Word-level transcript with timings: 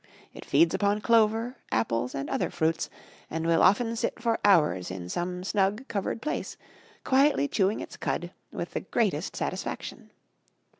It 0.33 0.45
feeds 0.45 0.73
upon 0.73 1.01
clover, 1.01 1.57
apples, 1.71 2.15
and 2.15 2.27
other 2.27 2.49
fruits, 2.49 2.89
and 3.29 3.45
will 3.45 3.61
often 3.61 3.95
sit 3.95 4.19
for 4.19 4.39
hours 4.43 4.89
in 4.89 5.09
some 5.09 5.43
snug 5.43 5.87
covered 5.89 6.23
place, 6.23 6.57
quietly 7.03 7.47
chewing 7.47 7.81
its 7.81 7.97
cud, 7.97 8.31
with 8.51 8.71
the 8.71 8.79
greatest 8.81 9.35
satisfaction. 9.35 10.09